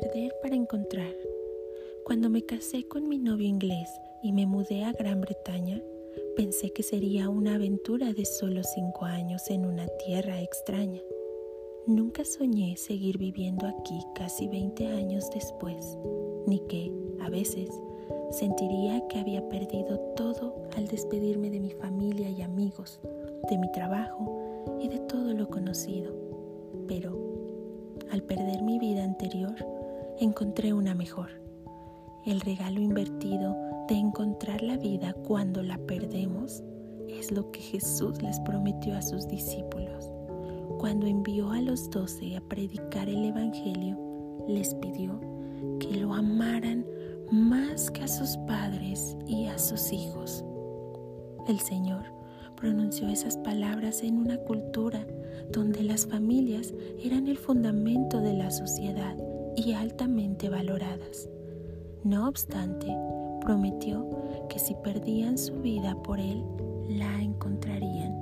Perder 0.00 0.32
para 0.40 0.54
encontrar. 0.54 1.12
Cuando 2.04 2.30
me 2.30 2.42
casé 2.42 2.86
con 2.86 3.08
mi 3.08 3.18
novio 3.18 3.48
inglés 3.48 3.90
y 4.22 4.32
me 4.32 4.46
mudé 4.46 4.84
a 4.84 4.92
Gran 4.92 5.20
Bretaña, 5.20 5.82
pensé 6.36 6.72
que 6.72 6.84
sería 6.84 7.28
una 7.28 7.56
aventura 7.56 8.12
de 8.12 8.24
solo 8.24 8.62
cinco 8.62 9.06
años 9.06 9.50
en 9.50 9.66
una 9.66 9.88
tierra 10.06 10.40
extraña. 10.40 11.00
Nunca 11.88 12.24
soñé 12.24 12.76
seguir 12.76 13.18
viviendo 13.18 13.66
aquí 13.66 13.98
casi 14.14 14.46
20 14.46 14.86
años 14.86 15.30
después, 15.34 15.98
ni 16.46 16.60
que, 16.68 16.92
a 17.20 17.28
veces, 17.28 17.68
sentiría 18.30 19.04
que 19.08 19.18
había 19.18 19.48
perdido 19.48 19.98
todo 20.14 20.54
al 20.76 20.86
despedirme 20.86 21.50
de 21.50 21.58
mi 21.58 21.70
familia 21.72 22.30
y 22.30 22.42
amigos, 22.42 23.00
de 23.50 23.58
mi 23.58 23.72
trabajo 23.72 24.78
y 24.80 24.86
de 24.86 25.00
todo 25.00 25.34
lo 25.34 25.48
conocido. 25.48 26.14
Pero, 26.86 27.18
al 28.12 28.22
perder 28.22 28.62
mi 28.62 28.78
vida 28.78 29.02
anterior, 29.02 29.56
encontré 30.20 30.72
una 30.72 30.94
mejor. 30.94 31.30
El 32.26 32.40
regalo 32.40 32.80
invertido 32.80 33.56
de 33.88 33.94
encontrar 33.94 34.62
la 34.62 34.76
vida 34.76 35.14
cuando 35.26 35.62
la 35.62 35.78
perdemos 35.78 36.62
es 37.08 37.30
lo 37.30 37.50
que 37.52 37.60
Jesús 37.60 38.20
les 38.20 38.38
prometió 38.40 38.96
a 38.96 39.02
sus 39.02 39.28
discípulos. 39.28 40.10
Cuando 40.78 41.06
envió 41.06 41.50
a 41.50 41.60
los 41.60 41.88
doce 41.90 42.36
a 42.36 42.40
predicar 42.40 43.08
el 43.08 43.24
Evangelio, 43.24 43.96
les 44.48 44.74
pidió 44.74 45.20
que 45.78 45.96
lo 45.96 46.12
amaran 46.14 46.84
más 47.30 47.90
que 47.90 48.02
a 48.02 48.08
sus 48.08 48.36
padres 48.38 49.16
y 49.26 49.46
a 49.46 49.58
sus 49.58 49.92
hijos. 49.92 50.44
El 51.46 51.60
Señor 51.60 52.04
pronunció 52.56 53.08
esas 53.08 53.36
palabras 53.38 54.02
en 54.02 54.18
una 54.18 54.36
cultura 54.38 55.06
donde 55.52 55.84
las 55.84 56.06
familias 56.06 56.74
eran 57.02 57.28
el 57.28 57.38
fundamento 57.38 58.20
de 58.20 58.34
la 58.34 58.50
sociedad 58.50 59.16
y 59.58 59.72
altamente 59.72 60.48
valoradas. 60.48 61.28
No 62.04 62.28
obstante, 62.28 62.86
prometió 63.40 64.08
que 64.48 64.60
si 64.60 64.76
perdían 64.76 65.36
su 65.36 65.54
vida 65.54 66.00
por 66.02 66.20
Él, 66.20 66.44
la 66.88 67.20
encontrarían. 67.20 68.12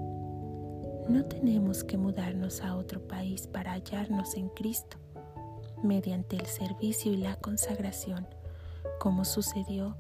No 1.11 1.27
tenemos 1.27 1.85
que 1.85 1.99
mudarnos 1.99 2.63
a 2.63 2.75
otro 2.75 3.07
país 3.07 3.47
para 3.47 3.73
hallarnos 3.73 4.35
en 4.35 4.49
Cristo, 4.49 4.97
mediante 5.83 6.37
el 6.37 6.47
servicio 6.47 7.13
y 7.13 7.19
la 7.19 7.37
consagración, 7.37 8.27
como 8.99 9.27
sucedió 9.27 9.95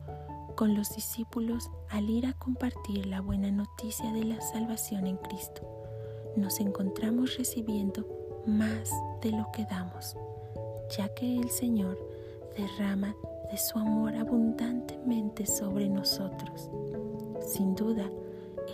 con 0.57 0.75
los 0.75 0.97
discípulos 0.97 1.69
al 1.91 2.09
ir 2.09 2.25
a 2.25 2.33
compartir 2.33 3.05
la 3.05 3.21
buena 3.21 3.51
noticia 3.51 4.11
de 4.15 4.25
la 4.25 4.41
salvación 4.41 5.07
en 5.07 5.19
Cristo. 5.19 5.69
Nos 6.35 6.61
encontramos 6.61 7.37
recibiendo 7.37 8.07
más 8.47 8.91
de 9.21 9.33
lo 9.33 9.53
que 9.53 9.67
damos 9.67 10.17
ya 10.97 11.09
que 11.11 11.39
el 11.39 11.51
Señor 11.51 11.99
derrama 12.57 13.15
de 13.51 13.57
su 13.57 13.79
amor 13.79 14.15
abundantemente 14.17 15.47
sobre 15.47 15.89
nosotros. 15.89 16.71
Sin 17.41 17.75
duda, 17.75 18.11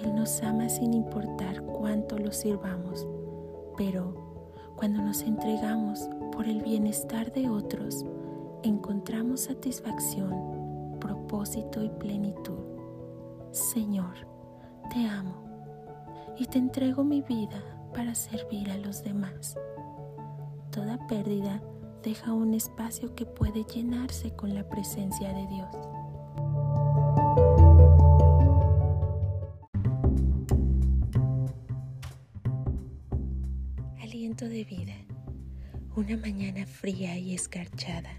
Él 0.03 0.15
nos 0.15 0.43
ama 0.43 0.69
sin 0.69 0.95
importar 0.95 1.63
cuánto 1.63 2.19
lo 2.19 2.33
sirvamos, 2.33 3.07
pero 3.77 4.15
cuando 4.77 5.03
nos 5.03 5.23
entregamos 5.23 6.09
por 6.33 6.47
el 6.47 6.63
bienestar 6.63 7.33
de 7.33 7.49
otros, 7.49 8.05
encontramos 8.63 9.43
satisfacción, 9.43 10.97
propósito 11.01 11.83
y 11.83 11.89
plenitud. 11.89 12.59
Señor, 13.51 14.27
te 14.91 15.07
amo 15.07 15.35
y 16.39 16.47
te 16.47 16.59
entrego 16.59 17.05
mi 17.05 17.23
vida 17.23 17.63
para 17.95 18.15
servir 18.15 18.71
a 18.71 18.79
los 18.79 19.03
demás. 19.05 19.59
Toda 20.71 21.07
pérdida 21.07 21.61
deja 22.03 22.33
un 22.33 22.55
espacio 22.55 23.15
que 23.15 23.25
puede 23.25 23.65
llenarse 23.65 24.35
con 24.35 24.55
la 24.55 24.69
presencia 24.69 25.33
de 25.33 25.47
Dios. 25.47 25.69
Aliento 34.01 34.49
de 34.49 34.65
vida. 34.65 34.95
Una 35.95 36.17
mañana 36.17 36.67
fría 36.67 37.19
y 37.19 37.35
escarchada, 37.35 38.11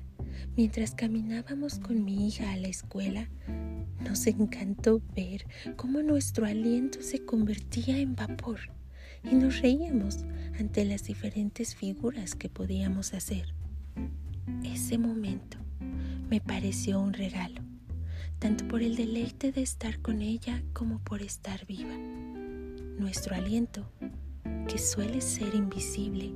mientras 0.55 0.95
caminábamos 0.95 1.79
con 1.79 2.05
mi 2.05 2.27
hija 2.27 2.53
a 2.53 2.57
la 2.57 2.67
escuela, 2.67 3.27
nos 3.99 4.27
encantó 4.27 5.01
ver 5.15 5.45
cómo 5.75 6.01
nuestro 6.01 6.45
aliento 6.45 7.01
se 7.01 7.25
convertía 7.25 7.97
en 7.97 8.15
vapor 8.15 8.59
y 9.23 9.35
nos 9.35 9.59
reíamos 9.61 10.23
ante 10.59 10.85
las 10.85 11.03
diferentes 11.03 11.75
figuras 11.75 12.35
que 12.35 12.49
podíamos 12.49 13.13
hacer. 13.13 13.53
Ese 14.63 14.97
momento 14.97 15.57
me 16.29 16.41
pareció 16.41 16.99
un 16.99 17.13
regalo, 17.13 17.61
tanto 18.39 18.67
por 18.67 18.81
el 18.81 18.95
deleite 18.95 19.51
de 19.51 19.61
estar 19.61 19.99
con 19.99 20.21
ella 20.21 20.63
como 20.73 20.99
por 20.99 21.21
estar 21.21 21.65
viva. 21.65 21.95
Nuestro 22.97 23.35
aliento, 23.35 23.85
que 24.67 24.77
suele 24.77 25.21
ser 25.21 25.53
invisible, 25.53 26.31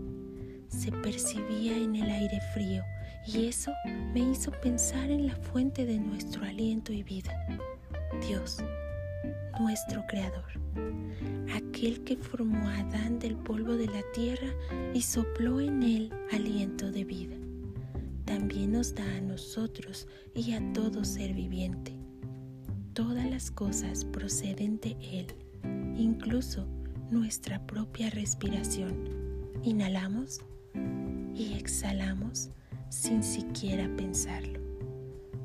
se 0.68 0.91
percibía 0.91 1.75
en 1.75 1.95
el 1.95 2.09
aire 2.09 2.40
frío 2.53 2.84
y 3.25 3.47
eso 3.47 3.72
me 4.13 4.19
hizo 4.19 4.51
pensar 4.51 5.09
en 5.09 5.28
la 5.28 5.35
fuente 5.35 5.85
de 5.85 5.97
nuestro 5.97 6.45
aliento 6.45 6.94
y 6.94 7.03
vida, 7.03 7.34
Dios, 8.28 8.59
nuestro 9.59 10.06
Creador, 10.07 10.45
aquel 11.56 12.03
que 12.03 12.18
formó 12.18 12.68
a 12.68 12.79
Adán 12.79 13.18
del 13.18 13.35
polvo 13.35 13.74
de 13.74 13.88
la 13.88 14.03
tierra 14.13 14.50
y 14.94 15.01
sopló 15.01 15.59
en 15.59 15.81
él 15.81 16.13
aliento 16.31 16.91
de 16.91 17.03
vida 17.03 17.46
también 18.27 18.73
nos 18.73 18.93
da 18.93 19.05
a 19.15 19.21
nosotros 19.21 20.05
y 20.35 20.51
a 20.51 20.73
todo 20.73 21.03
ser 21.05 21.33
viviente. 21.33 21.93
Todas 22.93 23.25
las 23.29 23.49
cosas 23.49 24.03
proceden 24.05 24.79
de 24.81 24.97
Él, 25.01 25.27
incluso 25.95 26.67
nuestra 27.09 27.65
propia 27.65 28.09
respiración. 28.09 29.09
Inhalamos 29.63 30.41
y 31.33 31.53
exhalamos 31.53 32.49
sin 32.89 33.23
siquiera 33.23 33.89
pensarlo. 33.95 34.59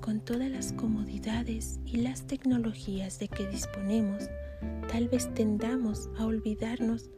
Con 0.00 0.20
todas 0.20 0.50
las 0.50 0.72
comodidades 0.72 1.78
y 1.87 1.99
las 1.99 2.26
tecnologías 2.26 3.20
de 3.20 3.28
que 3.28 3.47
disponemos, 3.47 4.25
tal 4.91 5.09
vez 5.09 5.32
tendamos 5.34 6.10
a 6.19 6.26
olvidarnos 6.26 7.10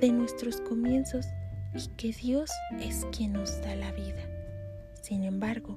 de 0.00 0.10
nuestros 0.10 0.60
comienzos 0.62 1.26
y 1.72 1.86
que 1.96 2.12
Dios 2.12 2.50
es 2.80 3.06
quien 3.12 3.34
nos 3.34 3.60
da 3.60 3.76
la 3.76 3.92
vida. 3.92 4.33
Sin 5.04 5.22
embargo, 5.24 5.76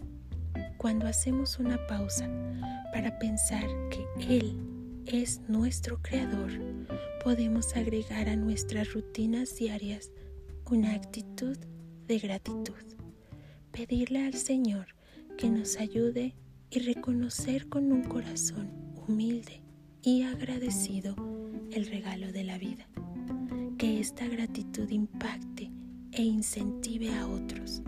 cuando 0.78 1.06
hacemos 1.06 1.60
una 1.60 1.86
pausa 1.86 2.30
para 2.94 3.20
pensar 3.20 3.68
que 3.90 4.06
Él 4.38 4.58
es 5.06 5.42
nuestro 5.50 6.02
Creador, 6.02 6.50
podemos 7.22 7.76
agregar 7.76 8.30
a 8.30 8.38
nuestras 8.38 8.94
rutinas 8.94 9.54
diarias 9.58 10.14
una 10.72 10.94
actitud 10.94 11.58
de 12.08 12.20
gratitud. 12.20 12.86
Pedirle 13.74 14.26
al 14.26 14.36
Señor 14.36 14.96
que 15.38 15.50
nos 15.50 15.76
ayude 15.76 16.34
y 16.70 16.80
reconocer 16.80 17.68
con 17.68 17.92
un 17.92 18.04
corazón 18.04 18.72
humilde 18.96 19.62
y 20.04 20.24
agradecido 20.24 21.18
el 21.74 21.86
regalo 21.88 22.32
de 22.32 22.46
la 22.46 22.58
vida. 22.58 22.88
Que 23.78 24.00
esta 24.00 24.26
gratitud 24.26 24.90
impacte 24.90 25.70
e 26.14 26.24
incentive 26.24 27.14
a 27.14 27.28
otros 27.28 27.82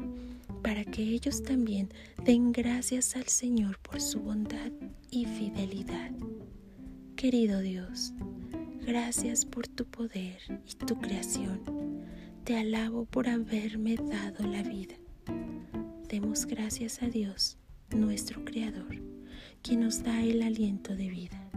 para 0.62 0.84
que 0.86 1.02
ellos 1.02 1.44
también 1.44 1.90
den 2.24 2.52
gracias 2.52 3.16
al 3.16 3.28
Señor 3.28 3.80
por 3.80 4.02
su 4.02 4.20
bondad 4.20 4.72
y 5.10 5.26
fidelidad. 5.26 6.12
Querido 7.16 7.60
Dios, 7.60 8.14
gracias 8.86 9.46
por 9.46 9.68
tu 9.68 9.86
poder 9.86 10.40
y 10.66 10.76
tu 10.86 11.00
creación. 11.00 11.62
Te 12.44 12.58
alabo 12.58 13.06
por 13.06 13.28
haberme 13.28 13.96
dado 13.96 14.48
la 14.48 14.64
vida. 14.64 14.96
Demos 16.08 16.46
gracias 16.46 17.04
a 17.04 17.08
Dios, 17.08 17.58
nuestro 17.90 18.44
Creador, 18.44 19.02
quien 19.62 19.82
nos 19.82 20.04
da 20.04 20.24
el 20.24 20.42
aliento 20.42 20.96
de 20.96 21.10
vida. 21.10 21.49